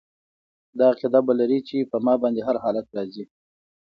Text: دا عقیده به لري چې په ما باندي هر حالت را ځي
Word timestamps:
دا 0.77 0.85
عقیده 0.93 1.19
به 1.25 1.33
لري 1.39 1.59
چې 1.67 1.77
په 1.91 1.97
ما 2.05 2.13
باندي 2.21 2.41
هر 2.47 2.55
حالت 2.63 2.87
را 2.95 3.03
ځي 3.13 3.23